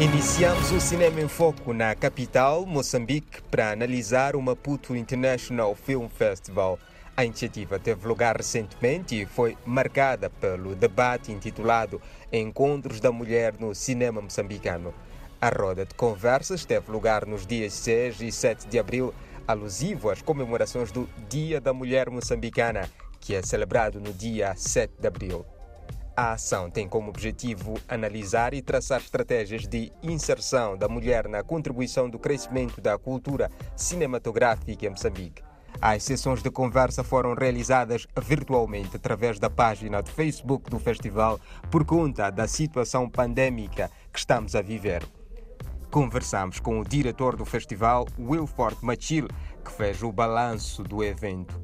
Iniciamos 0.00 0.72
o 0.72 0.80
Cinema 0.80 1.20
em 1.20 1.28
Foco 1.28 1.74
na 1.74 1.94
capital, 1.94 2.64
Moçambique, 2.64 3.42
para 3.50 3.70
analisar 3.70 4.34
o 4.34 4.40
Maputo 4.40 4.96
International 4.96 5.74
Film 5.74 6.08
Festival. 6.08 6.78
A 7.14 7.22
iniciativa 7.22 7.78
teve 7.78 8.08
lugar 8.08 8.34
recentemente 8.34 9.20
e 9.20 9.26
foi 9.26 9.58
marcada 9.66 10.30
pelo 10.30 10.74
debate 10.74 11.30
intitulado 11.30 12.00
Encontros 12.32 12.98
da 12.98 13.12
Mulher 13.12 13.56
no 13.60 13.74
Cinema 13.74 14.22
Moçambicano. 14.22 14.94
A 15.38 15.50
roda 15.50 15.84
de 15.84 15.94
conversas 15.94 16.64
teve 16.64 16.90
lugar 16.90 17.26
nos 17.26 17.46
dias 17.46 17.74
6 17.74 18.22
e 18.22 18.32
7 18.32 18.68
de 18.68 18.78
abril, 18.78 19.12
alusivo 19.46 20.08
às 20.08 20.22
comemorações 20.22 20.90
do 20.90 21.06
Dia 21.28 21.60
da 21.60 21.74
Mulher 21.74 22.08
Moçambicana, 22.08 22.88
que 23.20 23.34
é 23.34 23.42
celebrado 23.42 24.00
no 24.00 24.14
dia 24.14 24.54
7 24.56 24.94
de 24.98 25.06
abril. 25.06 25.44
A 26.16 26.32
ação 26.32 26.70
tem 26.70 26.88
como 26.88 27.08
objetivo 27.08 27.74
analisar 27.88 28.52
e 28.52 28.60
traçar 28.60 29.00
estratégias 29.00 29.66
de 29.66 29.92
inserção 30.02 30.76
da 30.76 30.88
mulher 30.88 31.28
na 31.28 31.42
contribuição 31.42 32.10
do 32.10 32.18
crescimento 32.18 32.80
da 32.80 32.98
cultura 32.98 33.50
cinematográfica 33.76 34.86
em 34.86 34.90
Moçambique. 34.90 35.42
As 35.80 36.02
sessões 36.02 36.42
de 36.42 36.50
conversa 36.50 37.04
foram 37.04 37.34
realizadas 37.34 38.06
virtualmente 38.20 38.96
através 38.96 39.38
da 39.38 39.48
página 39.48 40.02
de 40.02 40.10
Facebook 40.10 40.68
do 40.68 40.78
festival 40.78 41.40
por 41.70 41.84
conta 41.84 42.28
da 42.28 42.46
situação 42.46 43.08
pandêmica 43.08 43.90
que 44.12 44.18
estamos 44.18 44.54
a 44.54 44.60
viver. 44.60 45.02
Conversamos 45.90 46.60
com 46.60 46.80
o 46.80 46.84
diretor 46.84 47.36
do 47.36 47.44
festival, 47.44 48.06
Wilford 48.18 48.76
Machil, 48.82 49.28
que 49.64 49.72
fez 49.72 50.02
o 50.02 50.12
balanço 50.12 50.82
do 50.82 51.02
evento. 51.02 51.58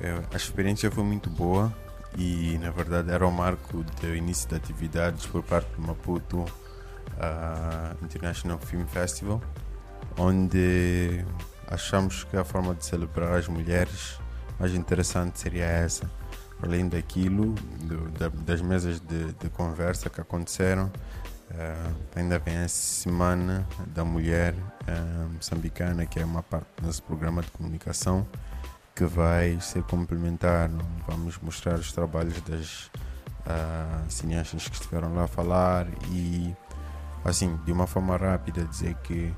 É, 0.00 0.20
a 0.32 0.36
experiência 0.36 0.90
foi 0.90 1.04
muito 1.04 1.30
boa 1.30 1.72
e 2.16 2.58
na 2.58 2.70
verdade 2.70 3.10
era 3.10 3.26
o 3.26 3.30
marco 3.30 3.84
do 4.00 4.14
início 4.14 4.48
de 4.48 4.56
atividades 4.56 5.26
por 5.26 5.42
parte 5.42 5.68
do 5.76 5.82
Maputo 5.82 6.38
uh, 6.40 8.04
International 8.04 8.58
Film 8.58 8.84
Festival, 8.86 9.42
onde 10.18 11.24
achamos 11.66 12.24
que 12.24 12.36
a 12.36 12.44
forma 12.44 12.74
de 12.74 12.84
celebrar 12.84 13.38
as 13.38 13.48
mulheres 13.48 14.18
mais 14.58 14.74
interessante 14.74 15.40
seria 15.40 15.64
essa. 15.64 16.10
Além 16.62 16.88
daquilo, 16.88 17.54
do, 17.80 18.08
da, 18.10 18.28
das 18.28 18.60
mesas 18.60 19.00
de, 19.00 19.32
de, 19.32 19.48
conversa 19.50 20.08
que 20.08 20.20
aconteceram, 20.20 20.86
uh, 21.50 21.94
ainda 22.14 22.38
vem 22.38 22.58
a 22.58 22.68
Semana 22.68 23.66
da 23.88 24.04
Mulher 24.04 24.54
uh, 24.54 25.28
Moçambicana, 25.34 26.06
que 26.06 26.20
é 26.20 26.24
uma 26.24 26.42
parte 26.42 26.66
do 26.76 26.86
nosso 26.86 27.02
programa 27.02 27.42
de 27.42 27.50
comunicação 27.50 28.26
que 28.94 29.04
vai 29.04 29.58
ser 29.60 29.82
complementar. 29.84 30.70
Vamos 31.06 31.38
mostrar 31.38 31.74
os 31.74 31.92
trabalhos 31.92 32.40
das 32.42 32.90
uh, 33.46 34.10
cineastas 34.10 34.68
que 34.68 34.74
estiveram 34.74 35.14
lá 35.14 35.24
a 35.24 35.28
falar 35.28 35.86
e, 36.10 36.54
assim, 37.24 37.58
de 37.64 37.72
uma 37.72 37.86
forma 37.86 38.16
rápida, 38.16 38.64
dizer 38.64 38.94
que 39.02 39.32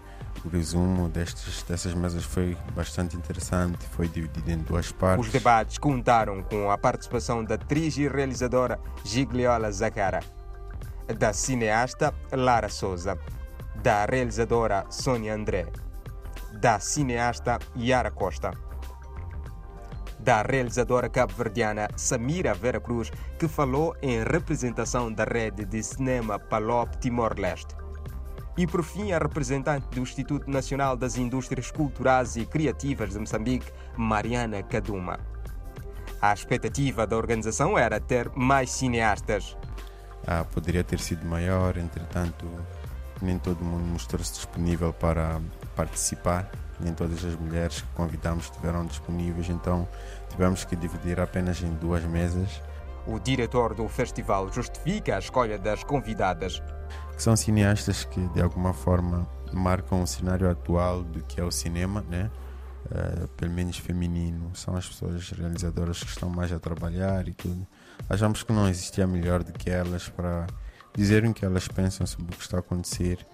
o 0.44 0.48
resumo 0.48 1.08
destes, 1.08 1.62
dessas 1.62 1.94
mesas 1.94 2.24
foi 2.24 2.56
bastante 2.74 3.16
interessante, 3.16 3.86
foi 3.92 4.08
dividido 4.08 4.50
em 4.50 4.58
duas 4.58 4.90
partes. 4.92 5.26
Os 5.26 5.32
debates 5.32 5.78
contaram 5.78 6.42
com 6.42 6.70
a 6.70 6.76
participação 6.76 7.44
da 7.44 7.54
atriz 7.54 7.96
e 7.96 8.08
realizadora 8.08 8.78
Gigliola 9.04 9.70
Zacara, 9.70 10.20
da 11.18 11.32
cineasta 11.32 12.12
Lara 12.32 12.68
Souza, 12.68 13.18
da 13.82 14.04
realizadora 14.04 14.84
Sônia 14.90 15.34
André, 15.34 15.66
da 16.60 16.78
cineasta 16.78 17.58
Yara 17.76 18.10
Costa 18.10 18.63
da 20.24 20.40
realizadora 20.40 21.06
cabo-verdiana 21.10 21.86
Samira 21.96 22.54
Vera 22.54 22.80
Cruz, 22.80 23.12
que 23.38 23.46
falou 23.46 23.94
em 24.00 24.24
representação 24.24 25.12
da 25.12 25.24
rede 25.24 25.66
de 25.66 25.82
cinema 25.82 26.38
Palop 26.38 26.96
Timor-Leste. 26.96 27.76
E 28.56 28.66
por 28.66 28.82
fim, 28.82 29.12
a 29.12 29.18
representante 29.18 29.86
do 29.88 30.00
Instituto 30.00 30.50
Nacional 30.50 30.96
das 30.96 31.18
Indústrias 31.18 31.70
Culturais 31.70 32.36
e 32.36 32.46
Criativas 32.46 33.10
de 33.10 33.18
Moçambique, 33.18 33.70
Mariana 33.98 34.62
Kaduma. 34.62 35.20
A 36.22 36.32
expectativa 36.32 37.06
da 37.06 37.18
organização 37.18 37.76
era 37.76 38.00
ter 38.00 38.30
mais 38.34 38.70
cineastas. 38.70 39.58
Ah, 40.26 40.44
poderia 40.44 40.82
ter 40.82 41.00
sido 41.00 41.26
maior, 41.26 41.76
entretanto, 41.76 42.46
nem 43.20 43.38
todo 43.38 43.62
mundo 43.62 43.84
mostrou-se 43.84 44.32
disponível 44.32 44.90
para 44.90 45.38
participar 45.76 46.50
nem 46.80 46.92
todas 46.92 47.24
as 47.24 47.34
mulheres 47.36 47.80
que 47.80 47.88
convidamos 47.94 48.44
estiveram 48.44 48.86
disponíveis, 48.86 49.48
então 49.48 49.88
tivemos 50.28 50.64
que 50.64 50.76
dividir 50.76 51.20
apenas 51.20 51.62
em 51.62 51.72
duas 51.74 52.02
mesas. 52.04 52.60
O 53.06 53.18
diretor 53.18 53.74
do 53.74 53.86
festival 53.86 54.50
justifica 54.52 55.16
a 55.16 55.18
escolha 55.18 55.58
das 55.58 55.84
convidadas. 55.84 56.62
São 57.18 57.36
cineastas 57.36 58.04
que, 58.04 58.20
de 58.28 58.40
alguma 58.40 58.72
forma, 58.72 59.28
marcam 59.52 60.02
o 60.02 60.06
cenário 60.06 60.50
atual 60.50 61.02
do 61.02 61.22
que 61.22 61.40
é 61.40 61.44
o 61.44 61.50
cinema, 61.50 62.04
né? 62.08 62.30
Uh, 62.86 63.28
pelo 63.28 63.52
menos 63.52 63.78
feminino. 63.78 64.50
São 64.54 64.76
as 64.76 64.88
pessoas 64.88 65.30
realizadoras 65.30 66.02
que 66.02 66.08
estão 66.08 66.28
mais 66.28 66.52
a 66.52 66.58
trabalhar 66.58 67.28
e 67.28 67.34
tudo. 67.34 67.66
Achamos 68.08 68.42
que 68.42 68.52
não 68.52 68.68
existia 68.68 69.06
melhor 69.06 69.42
do 69.42 69.52
que 69.52 69.70
elas 69.70 70.08
para 70.08 70.46
dizerem 70.96 71.30
o 71.30 71.34
que 71.34 71.44
elas 71.44 71.66
pensam 71.66 72.06
sobre 72.06 72.34
o 72.34 72.36
que 72.36 72.42
está 72.42 72.58
a 72.58 72.60
acontecer 72.60 73.26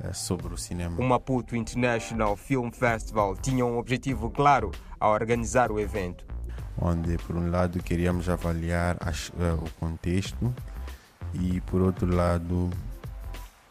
uh, 0.00 0.14
sobre 0.14 0.54
o 0.54 0.56
cinema. 0.56 0.98
O 1.00 1.04
Maputo 1.04 1.56
International 1.56 2.36
Film 2.36 2.70
Festival 2.70 3.36
tinha 3.36 3.64
um 3.64 3.76
objetivo 3.76 4.30
claro 4.30 4.70
ao 4.98 5.12
organizar 5.12 5.70
o 5.72 5.80
evento. 5.80 6.24
Onde, 6.80 7.18
por 7.18 7.36
um 7.36 7.50
lado, 7.50 7.82
queríamos 7.82 8.28
avaliar 8.28 8.96
as, 9.00 9.30
uh, 9.30 9.62
o 9.64 9.70
contexto 9.80 10.54
e, 11.34 11.60
por 11.62 11.82
outro 11.82 12.14
lado, 12.14 12.70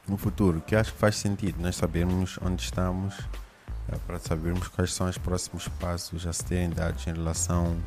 o 0.09 0.17
futuro, 0.17 0.61
que 0.61 0.75
acho 0.75 0.93
que 0.93 0.99
faz 0.99 1.15
sentido 1.15 1.61
nós 1.61 1.77
sabermos 1.77 2.37
onde 2.43 2.61
estamos 2.61 3.17
uh, 3.17 3.99
para 4.05 4.19
sabermos 4.19 4.67
quais 4.67 4.93
são 4.93 5.07
os 5.07 5.17
próximos 5.17 5.69
passos 5.69 6.27
a 6.27 6.33
serem 6.33 6.69
dados 6.69 7.07
em 7.07 7.13
relação 7.13 7.77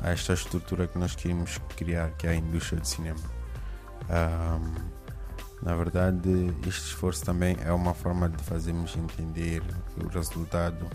a 0.00 0.10
esta 0.10 0.32
estrutura 0.32 0.86
que 0.86 0.96
nós 0.96 1.16
queremos 1.16 1.58
criar, 1.76 2.10
que 2.12 2.26
é 2.26 2.30
a 2.30 2.34
indústria 2.36 2.80
do 2.80 2.86
cinema. 2.86 3.18
Um, 4.08 4.94
na 5.62 5.74
verdade, 5.74 6.54
este 6.66 6.88
esforço 6.88 7.24
também 7.24 7.56
é 7.64 7.72
uma 7.72 7.94
forma 7.94 8.28
de 8.28 8.42
fazermos 8.44 8.96
entender 8.96 9.62
o 10.02 10.08
resultado, 10.08 10.86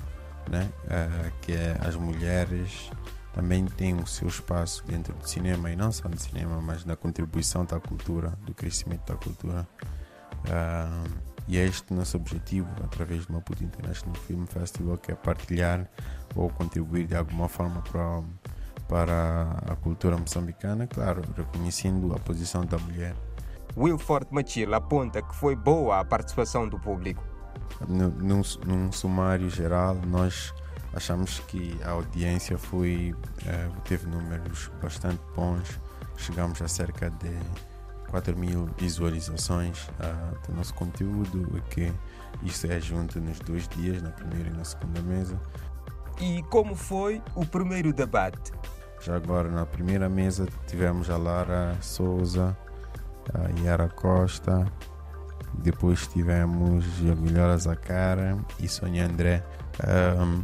né, 0.50 0.70
uh, 0.86 1.32
que 1.42 1.54
é 1.54 1.78
as 1.82 1.96
mulheres 1.96 2.92
também 3.34 3.66
têm 3.66 3.96
o 3.96 4.08
seu 4.08 4.28
espaço 4.28 4.84
dentro 4.86 5.14
do 5.14 5.28
cinema 5.28 5.72
e 5.72 5.76
não 5.76 5.92
só 5.92 6.08
do 6.08 6.20
cinema, 6.20 6.62
mas 6.62 6.84
na 6.84 6.96
contribuição 6.96 7.64
da 7.64 7.80
cultura, 7.80 8.34
do 8.46 8.54
crescimento 8.54 9.12
da 9.12 9.18
cultura. 9.18 9.68
E 11.48 11.58
é 11.58 11.66
este 11.66 11.94
nosso 11.94 12.18
objetivo 12.18 12.68
através 12.84 13.26
do 13.26 13.34
Maputo 13.34 13.64
International 13.64 14.16
Film 14.16 14.46
Festival, 14.46 14.98
que 14.98 15.12
é 15.12 15.16
partilhar 15.16 15.90
ou 16.36 16.50
contribuir 16.50 17.08
de 17.08 17.16
alguma 17.16 17.48
forma 17.48 17.82
para 17.82 18.22
para 18.90 19.56
a 19.68 19.76
cultura 19.76 20.18
moçambicana, 20.18 20.88
claro, 20.88 21.22
reconhecendo 21.38 22.12
a 22.14 22.20
posição 22.20 22.66
da 22.66 22.78
mulher. 22.80 23.16
Wilford 23.78 24.28
Machila 24.32 24.78
aponta 24.78 25.22
que 25.22 25.34
foi 25.36 25.56
boa 25.56 26.00
a 26.00 26.04
participação 26.04 26.68
do 26.68 26.80
público. 26.80 27.24
Num, 27.88 28.42
num 28.66 28.92
sumário 28.92 29.50
geral, 29.50 29.96
nós 30.08 30.52
achamos 30.94 31.40
que 31.42 31.80
a 31.84 31.92
audiência 31.92 32.58
foi 32.58 33.16
eh, 33.46 33.70
teve 33.86 34.08
números 34.08 34.72
bastante 34.82 35.22
bons. 35.36 35.80
Chegamos 36.18 36.60
a 36.62 36.68
cerca 36.68 37.12
de 37.12 37.32
4 38.10 38.36
mil 38.36 38.68
visualizações 38.78 39.88
uh, 39.88 40.48
do 40.48 40.56
nosso 40.56 40.74
conteúdo, 40.74 41.64
que 41.70 41.94
isso 42.44 42.68
é 42.68 42.80
junto 42.80 43.22
nos 43.22 43.40
dois 43.40 43.68
dias, 43.68 44.02
na 44.02 44.10
primeira 44.10 44.50
e 44.50 44.54
na 44.54 44.66
segunda 44.66 45.02
mesa. 45.02 45.40
E 46.20 46.44
como 46.50 46.76
foi 46.76 47.22
o 47.36 47.46
primeiro 47.46 47.94
debate? 47.94 48.52
Já 49.02 49.16
agora 49.16 49.50
na 49.50 49.66
primeira 49.66 50.10
mesa 50.10 50.46
tivemos 50.68 51.10
a 51.10 51.18
Lara 51.18 51.78
Souza, 51.82 52.56
a 53.34 53.60
Yara 53.62 53.88
Costa, 53.88 54.66
depois 55.54 56.08
tivemos 56.08 56.86
a 57.10 57.16
Melhora 57.16 57.58
Zacara 57.58 58.38
e 58.60 58.68
Sonia 58.68 59.06
André. 59.06 59.44
Um, 60.22 60.44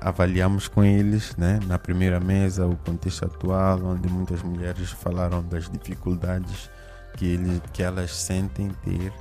avaliamos 0.00 0.68
com 0.68 0.84
eles 0.84 1.36
né, 1.36 1.58
na 1.66 1.78
primeira 1.78 2.20
mesa 2.20 2.66
o 2.66 2.76
contexto 2.76 3.24
atual, 3.24 3.82
onde 3.82 4.08
muitas 4.08 4.42
mulheres 4.42 4.90
falaram 4.90 5.42
das 5.42 5.68
dificuldades 5.68 6.70
que, 7.14 7.26
eles, 7.26 7.60
que 7.72 7.82
elas 7.82 8.14
sentem 8.14 8.70
ter 8.84 9.12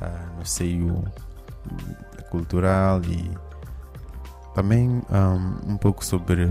uh, 0.00 0.38
no 0.38 0.46
seio 0.46 1.04
cultural 2.30 3.00
e 3.02 3.30
também 4.54 4.88
um, 4.88 5.72
um 5.72 5.76
pouco 5.76 6.04
sobre 6.04 6.48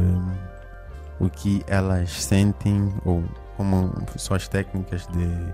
o 1.19 1.30
que 1.30 1.63
elas 1.68 2.12
sentem 2.12 2.94
ou 3.06 3.24
como 3.57 3.92
suas 4.18 4.48
técnicas 4.48 5.06
de 5.07 5.54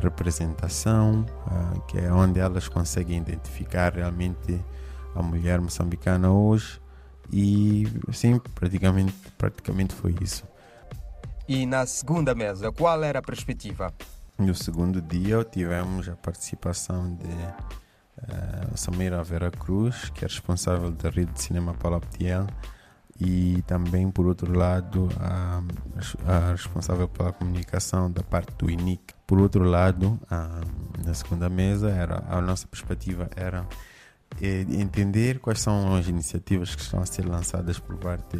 representação, 0.00 1.24
uh, 1.46 1.80
que 1.86 1.98
é 1.98 2.12
onde 2.12 2.38
elas 2.38 2.68
conseguem 2.68 3.18
identificar 3.18 3.94
realmente 3.94 4.62
a 5.14 5.22
mulher 5.22 5.60
moçambicana 5.60 6.30
hoje 6.30 6.80
e 7.32 7.86
sim, 8.12 8.38
praticamente, 8.54 9.14
praticamente 9.36 9.94
foi 9.94 10.14
isso. 10.20 10.44
E 11.46 11.66
na 11.66 11.86
segunda 11.86 12.34
mesa, 12.34 12.70
qual 12.70 13.02
era 13.02 13.18
a 13.18 13.22
perspectiva? 13.22 13.92
No 14.38 14.54
segundo 14.54 15.00
dia 15.00 15.42
tivemos 15.44 16.08
a 16.08 16.16
participação 16.16 17.16
de 17.16 17.26
uh, 17.26 18.76
Samira 18.76 19.22
Vera 19.22 19.50
Cruz, 19.50 20.10
que 20.10 20.24
é 20.24 20.28
responsável 20.28 20.90
da 20.90 21.10
rede 21.10 21.32
de 21.32 21.42
cinema 21.42 21.74
Palaptiel, 21.74 22.46
e 23.20 23.62
também, 23.66 24.10
por 24.10 24.26
outro 24.26 24.56
lado, 24.56 25.08
a, 25.18 25.60
a, 26.26 26.52
responsável 26.52 27.08
pela 27.08 27.32
comunicação 27.32 28.10
da 28.10 28.22
parte 28.22 28.54
do 28.56 28.70
INIC. 28.70 29.12
Por 29.26 29.40
outro 29.40 29.64
lado, 29.64 30.18
a, 30.30 30.60
na 31.04 31.14
segunda 31.14 31.48
mesa, 31.48 31.90
era, 31.90 32.22
a 32.28 32.40
nossa 32.40 32.66
perspectiva 32.68 33.28
era 33.34 33.66
é, 34.40 34.60
entender 34.60 35.40
quais 35.40 35.60
são 35.60 35.96
as 35.96 36.06
iniciativas 36.06 36.74
que 36.74 36.82
estão 36.82 37.00
a 37.00 37.06
ser 37.06 37.26
lançadas 37.26 37.78
por 37.78 37.96
parte 37.96 38.38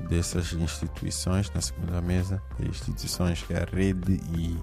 dessas 0.00 0.52
instituições 0.52 1.50
na 1.54 1.60
segunda 1.60 2.00
mesa, 2.00 2.42
instituições 2.60 3.42
que 3.42 3.54
é 3.54 3.62
a 3.62 3.64
rede 3.64 4.20
e 4.36 4.58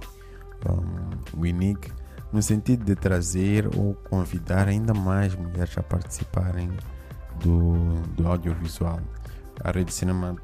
um, 0.69 1.39
o 1.39 1.45
INIC, 1.45 1.92
no 2.31 2.42
sentido 2.42 2.83
de 2.83 2.95
trazer 2.95 3.68
ou 3.77 3.94
convidar 4.10 4.68
ainda 4.68 4.94
mais 4.94 5.36
mulheres 5.36 5.77
a 5.77 5.83
participarem 5.83 6.69
do, 7.42 8.01
do 8.15 8.27
audiovisual. 8.27 9.00
A 9.63 9.71
rede 9.71 9.86
de 9.86 9.94
cinema 9.94 10.36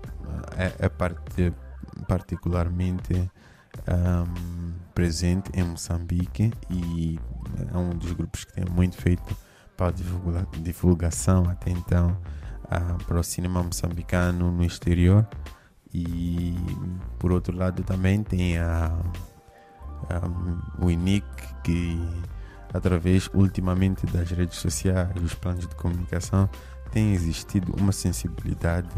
é, 0.58 0.86
é 0.86 0.90
parte, 0.90 1.54
particularmente 2.08 3.30
um, 3.88 4.74
presente 4.94 5.52
em 5.54 5.64
Moçambique 5.64 6.54
e 6.70 7.20
é 7.74 7.78
um 7.78 7.90
dos 7.90 8.12
grupos 8.14 8.46
que 8.46 8.54
tem 8.54 8.66
muito 8.66 8.96
feito 8.96 9.36
para 9.76 9.88
a 9.88 10.60
divulgação 10.60 11.50
até 11.50 11.72
então 11.72 12.18
uh, 12.66 13.04
para 13.06 13.20
o 13.20 13.24
cinema 13.24 13.64
moçambicano 13.64 14.52
no 14.52 14.64
exterior. 14.64 15.28
E 15.94 16.56
por 17.18 17.32
outro 17.32 17.56
lado 17.56 17.84
também 17.84 18.22
tem 18.22 18.58
a, 18.58 18.92
a, 20.10 20.84
o 20.84 20.92
INIC 20.92 21.26
que 21.64 22.00
através 22.74 23.30
ultimamente 23.34 24.06
das 24.06 24.30
redes 24.30 24.60
sociais 24.60 25.10
e 25.16 25.24
os 25.24 25.34
planos 25.34 25.68
de 25.68 25.76
comunicação 25.76 26.48
tem 26.92 27.14
existido 27.14 27.74
uma 27.80 27.92
sensibilidade 27.92 28.90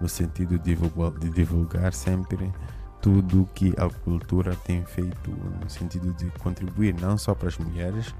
no 0.00 0.08
sentido 0.08 0.58
de 0.58 0.74
divulgar, 0.74 1.18
de 1.18 1.30
divulgar 1.30 1.92
sempre 1.92 2.52
tudo 3.00 3.48
que 3.54 3.74
a 3.76 3.88
cultura 3.88 4.54
tem 4.56 4.84
feito 4.84 5.30
no 5.30 5.70
sentido 5.70 6.12
de 6.14 6.30
contribuir 6.38 6.94
não 7.00 7.16
só 7.16 7.34
para 7.34 7.48
as 7.48 7.58
mulheres, 7.58 8.14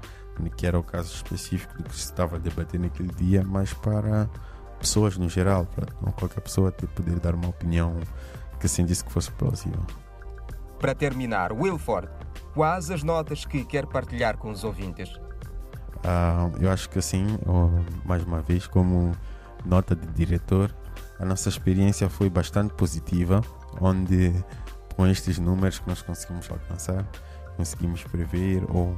que 0.55 0.65
era 0.65 0.79
o 0.79 0.83
caso 0.83 1.13
específico 1.13 1.77
do 1.77 1.83
que 1.83 1.95
se 1.95 2.05
estava 2.05 2.37
a 2.37 2.39
debater 2.39 2.79
naquele 2.79 3.13
dia, 3.13 3.43
mas 3.43 3.73
para 3.73 4.29
pessoas 4.79 5.17
no 5.17 5.27
geral, 5.27 5.65
para 5.65 5.87
qualquer 6.13 6.39
pessoa 6.39 6.71
ter 6.71 6.87
poder 6.87 7.19
dar 7.19 7.35
uma 7.35 7.49
opinião 7.49 7.99
que 8.59 8.67
sentisse 8.67 9.03
que 9.03 9.11
fosse 9.11 9.31
plausível. 9.31 9.81
Para 10.79 10.95
terminar, 10.95 11.51
Wilford, 11.51 12.07
quais 12.53 12.89
as 12.89 13.03
notas 13.03 13.43
que 13.43 13.65
quer 13.65 13.85
partilhar 13.85 14.37
com 14.37 14.49
os 14.49 14.63
ouvintes? 14.63 15.09
Uh, 15.97 16.63
eu 16.63 16.71
acho 16.71 16.89
que 16.89 16.99
assim, 16.99 17.25
mais 18.05 18.23
uma 18.23 18.41
vez, 18.41 18.67
como 18.67 19.11
nota 19.65 19.95
de 19.95 20.07
diretor, 20.07 20.73
a 21.19 21.25
nossa 21.25 21.49
experiência 21.49 22.09
foi 22.09 22.29
bastante 22.29 22.73
positiva, 22.73 23.41
onde 23.81 24.33
com 24.95 25.05
estes 25.07 25.37
números 25.37 25.79
que 25.79 25.87
nós 25.87 26.01
conseguimos 26.01 26.49
alcançar, 26.49 27.05
conseguimos 27.57 28.03
prever 28.03 28.63
ou 28.69 28.95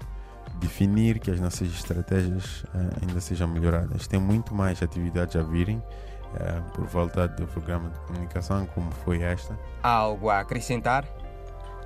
definir 0.60 1.20
que 1.20 1.32
as 1.32 1.40
nossas 1.40 1.68
estratégias 1.70 2.64
uh, 2.64 3.02
ainda 3.02 3.20
sejam 3.20 3.48
melhoradas. 3.48 4.08
Tem 4.08 4.20
muito 4.20 4.54
mais 4.54 4.82
atividades 4.84 5.36
a 5.36 5.42
virem 5.42 5.78
uh, 5.78 6.72
por 6.74 6.86
volta 6.86 7.28
do 7.28 7.48
programa 7.48 7.90
de 7.90 8.00
comunicação, 8.02 8.66
como 8.68 8.92
foi 9.04 9.22
esta. 9.22 9.58
Há 9.82 9.90
algo 9.90 10.30
a 10.30 10.40
acrescentar? 10.40 11.06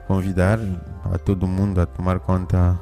Convidar 0.08 0.60
a 1.14 1.18
todo 1.18 1.48
mundo 1.48 1.82
a 1.82 1.86
tomar 1.86 2.20
conta 2.20 2.80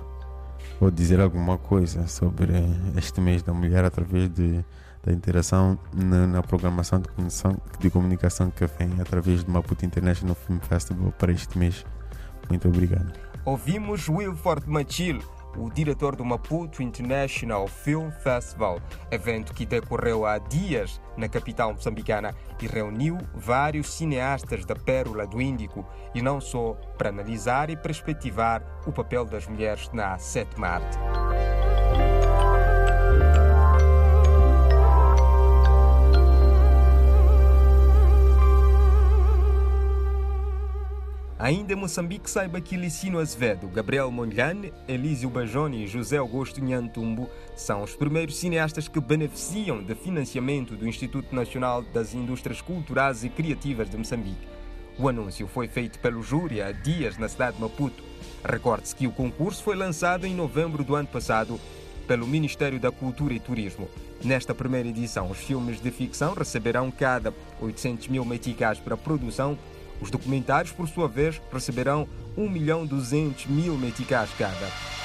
ou 0.80 0.92
dizer 0.92 1.20
alguma 1.20 1.58
coisa 1.58 2.08
sobre 2.08 2.54
este 2.98 3.22
mês 3.22 3.42
da 3.42 3.54
mulher 3.54 3.86
através 3.86 4.30
de, 4.30 4.64
da 5.04 5.12
interação 5.12 5.78
na, 5.94 6.28
na 6.28 6.44
programação 6.44 7.00
de 7.00 7.08
comunicação, 7.10 7.62
de 7.80 7.90
comunicação 7.90 8.52
que 8.52 8.66
vem 8.66 9.00
através 9.00 9.44
do 9.44 9.52
Maputo 9.52 9.86
International 9.86 10.36
Film 10.36 10.60
Festival 10.60 11.12
para 11.18 11.32
este 11.32 11.58
mês. 11.58 11.86
Muito 12.50 12.68
obrigado. 12.68 13.12
Ouvimos 13.46 14.08
Wilford 14.08 14.70
Machil 14.70 15.20
o 15.58 15.70
diretor 15.70 16.16
do 16.16 16.26
Maputo 16.26 16.82
International 16.82 17.68
Film 17.68 18.10
Festival, 18.12 18.80
evento 19.12 19.54
que 19.54 19.66
decorreu 19.66 20.26
há 20.26 20.38
dias 20.38 21.02
na 21.18 21.28
capital 21.28 21.74
moçambicana 21.74 22.36
e 22.62 22.68
reuniu 22.68 23.18
vários 23.34 23.94
cineastas 23.94 24.66
da 24.66 24.76
Pérola 24.76 25.28
do 25.28 25.42
Índico, 25.42 25.86
e 26.14 26.22
não 26.22 26.40
só 26.40 26.74
para 26.98 27.10
analisar 27.10 27.70
e 27.70 27.76
perspectivar 27.76 28.64
o 28.86 28.92
papel 28.92 29.26
das 29.26 29.48
mulheres 29.48 29.90
na 29.94 30.18
sétima 30.18 30.68
arte. 30.68 31.23
Ainda 41.44 41.74
em 41.74 41.76
Moçambique, 41.76 42.32
saiba 42.32 42.62
que 42.62 42.78
Licino 42.78 43.20
Azevedo, 43.20 43.68
Gabriel 43.68 44.10
Mondlane, 44.10 44.72
Elísio 44.88 45.30
Bajoni 45.30 45.84
e 45.84 45.88
José 45.88 46.16
Augusto 46.16 46.64
Nhantumbo 46.64 47.30
são 47.54 47.84
os 47.84 47.94
primeiros 47.98 48.38
cineastas 48.38 48.88
que 48.88 48.98
beneficiam 49.02 49.84
de 49.84 49.94
financiamento 49.94 50.74
do 50.78 50.88
Instituto 50.88 51.36
Nacional 51.36 51.82
das 51.82 52.14
Indústrias 52.14 52.62
Culturais 52.62 53.26
e 53.26 53.30
Criativas 53.30 53.90
de 53.90 53.98
Moçambique. 53.98 54.48
O 54.98 55.10
anúncio 55.10 55.46
foi 55.46 55.68
feito 55.68 56.00
pelo 56.00 56.24
júri 56.24 56.62
há 56.62 56.72
dias 56.72 57.18
na 57.18 57.28
cidade 57.28 57.58
de 57.58 57.62
Maputo. 57.62 58.02
Recorde-se 58.46 58.96
que 58.96 59.06
o 59.06 59.12
concurso 59.12 59.62
foi 59.64 59.76
lançado 59.76 60.26
em 60.26 60.34
novembro 60.34 60.82
do 60.82 60.96
ano 60.96 61.10
passado 61.10 61.60
pelo 62.08 62.26
Ministério 62.26 62.80
da 62.80 62.90
Cultura 62.90 63.34
e 63.34 63.40
Turismo. 63.42 63.90
Nesta 64.24 64.56
primeira 64.56 64.88
edição, 64.88 65.30
os 65.30 65.40
filmes 65.40 65.82
de 65.82 65.92
ficção 65.92 66.34
receberão 66.34 66.90
cada 66.90 67.34
800 67.60 68.08
mil 68.08 68.24
meticais 68.24 68.80
para 68.80 68.96
produção 68.96 69.58
os 70.04 70.12
documentários, 70.12 70.74
por 70.74 70.88
sua 70.90 71.08
vez, 71.08 71.42
receberão 71.52 72.08
1 72.36 72.50
milhão 72.50 72.86
200 72.86 73.46
mil 73.46 73.78
meticais 73.78 74.30
cada. 74.38 75.03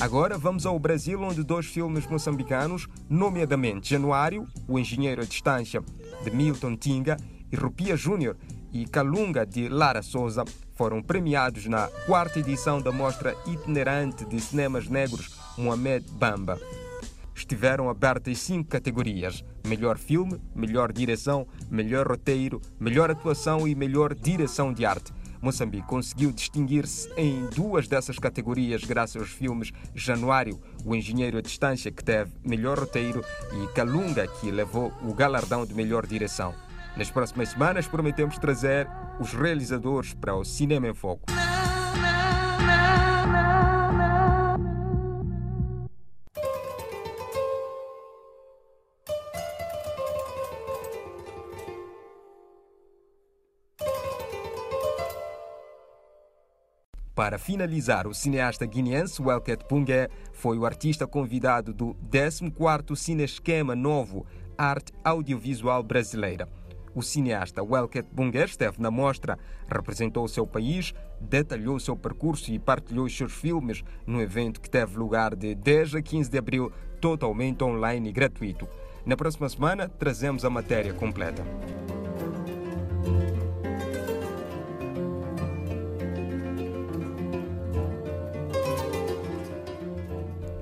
Agora 0.00 0.38
vamos 0.38 0.64
ao 0.64 0.78
Brasil, 0.78 1.20
onde 1.20 1.42
dois 1.42 1.66
filmes 1.66 2.06
moçambicanos, 2.06 2.86
nomeadamente 3.10 3.90
Januário, 3.90 4.46
O 4.68 4.78
Engenheiro 4.78 5.22
à 5.22 5.24
Distância, 5.24 5.82
de 6.22 6.30
Milton 6.30 6.76
Tinga, 6.76 7.16
e 7.50 7.56
Rupia 7.56 7.96
Júnior 7.96 8.36
e 8.72 8.86
Calunga, 8.86 9.44
de 9.44 9.68
Lara 9.68 10.00
Souza, 10.00 10.44
foram 10.76 11.02
premiados 11.02 11.66
na 11.66 11.88
quarta 12.06 12.38
edição 12.38 12.80
da 12.80 12.92
Mostra 12.92 13.34
Itinerante 13.44 14.24
de 14.24 14.40
Cinemas 14.40 14.86
Negros 14.88 15.36
Mohamed 15.56 16.08
Bamba. 16.12 16.60
Estiveram 17.34 17.90
abertas 17.90 18.38
cinco 18.38 18.68
categorias: 18.68 19.44
melhor 19.66 19.98
filme, 19.98 20.40
melhor 20.54 20.92
direção, 20.92 21.44
melhor 21.68 22.06
roteiro, 22.06 22.60
melhor 22.78 23.10
atuação 23.10 23.66
e 23.66 23.74
melhor 23.74 24.14
direção 24.14 24.72
de 24.72 24.86
arte. 24.86 25.12
Moçambique 25.40 25.86
conseguiu 25.86 26.32
distinguir-se 26.32 27.08
em 27.16 27.46
duas 27.54 27.86
dessas 27.86 28.18
categorias 28.18 28.84
graças 28.84 29.16
aos 29.16 29.30
filmes 29.30 29.72
Januário, 29.94 30.60
O 30.84 30.94
Engenheiro 30.94 31.38
à 31.38 31.40
Distância, 31.40 31.90
que 31.90 32.02
teve 32.02 32.32
melhor 32.44 32.78
roteiro, 32.78 33.24
e 33.52 33.72
Calunga, 33.74 34.26
que 34.26 34.50
levou 34.50 34.92
o 35.02 35.14
galardão 35.14 35.64
de 35.64 35.74
melhor 35.74 36.06
direção. 36.06 36.54
Nas 36.96 37.10
próximas 37.10 37.50
semanas 37.50 37.86
prometemos 37.86 38.38
trazer 38.38 38.88
os 39.20 39.32
realizadores 39.32 40.14
para 40.14 40.34
o 40.34 40.44
Cinema 40.44 40.88
em 40.88 40.94
Foco. 40.94 41.47
Para 57.18 57.36
finalizar, 57.36 58.06
o 58.06 58.14
cineasta 58.14 58.64
guineense 58.64 59.20
Welket 59.20 59.64
Pungue 59.64 60.08
foi 60.32 60.56
o 60.56 60.64
artista 60.64 61.04
convidado 61.04 61.74
do 61.74 61.96
14º 62.12 62.94
Cinesquema 62.94 63.74
Novo 63.74 64.24
Arte 64.56 64.92
Audiovisual 65.02 65.82
Brasileira. 65.82 66.48
O 66.94 67.02
cineasta 67.02 67.60
Welket 67.60 68.06
Bunge 68.12 68.44
esteve 68.44 68.80
na 68.80 68.88
mostra, 68.88 69.36
representou 69.68 70.22
o 70.22 70.28
seu 70.28 70.46
país, 70.46 70.94
detalhou 71.20 71.80
seu 71.80 71.96
percurso 71.96 72.52
e 72.52 72.58
partilhou 72.60 73.06
os 73.06 73.16
seus 73.16 73.32
filmes 73.32 73.82
no 74.06 74.22
evento 74.22 74.60
que 74.60 74.70
teve 74.70 74.96
lugar 74.96 75.34
de 75.34 75.56
10 75.56 75.96
a 75.96 76.02
15 76.02 76.30
de 76.30 76.38
abril, 76.38 76.72
totalmente 77.00 77.64
online 77.64 78.10
e 78.10 78.12
gratuito. 78.12 78.68
Na 79.04 79.16
próxima 79.16 79.48
semana, 79.48 79.88
trazemos 79.88 80.44
a 80.44 80.50
matéria 80.50 80.94
completa. 80.94 81.42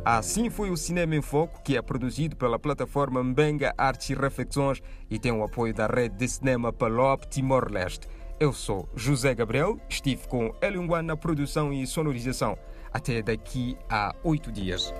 Assim 0.08 0.48
foi 0.48 0.70
o 0.70 0.76
Cinema 0.76 1.16
em 1.16 1.20
Foco, 1.20 1.60
que 1.64 1.76
é 1.76 1.82
produzido 1.82 2.36
pela 2.36 2.60
plataforma 2.60 3.24
Mbenga 3.24 3.74
Artes 3.76 4.10
e 4.10 4.14
Reflexões 4.14 4.80
e 5.10 5.18
tem 5.18 5.32
o 5.32 5.42
apoio 5.42 5.74
da 5.74 5.88
rede 5.88 6.14
de 6.14 6.28
cinema 6.28 6.72
Palop 6.72 7.24
Timor-Leste. 7.24 8.06
Eu 8.38 8.52
sou 8.52 8.88
José 8.94 9.34
Gabriel, 9.34 9.80
estive 9.88 10.28
com 10.28 10.54
Elunguan 10.62 11.02
na 11.02 11.16
produção 11.16 11.72
e 11.72 11.84
sonorização. 11.88 12.56
Até 12.92 13.20
daqui 13.20 13.76
a 13.90 14.14
oito 14.22 14.52
dias. 14.52 14.94